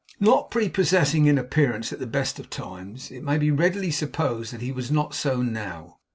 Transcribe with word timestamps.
Not 0.19 0.49
prepossessing 0.49 1.27
in 1.27 1.37
appearance 1.37 1.93
at 1.93 1.99
the 1.99 2.07
best 2.07 2.39
of 2.39 2.49
times, 2.49 3.11
it 3.11 3.21
may 3.21 3.37
be 3.37 3.51
readily 3.51 3.91
supposed 3.91 4.51
that 4.51 4.59
he 4.61 4.71
was 4.71 4.89
not 4.89 5.13
so 5.13 5.43
now. 5.43 5.99